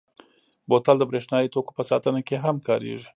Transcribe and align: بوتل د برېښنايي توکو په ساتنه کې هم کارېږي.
بوتل 0.69 0.95
د 0.99 1.03
برېښنايي 1.09 1.49
توکو 1.53 1.71
په 1.77 1.83
ساتنه 1.89 2.19
کې 2.27 2.35
هم 2.43 2.55
کارېږي. 2.67 3.07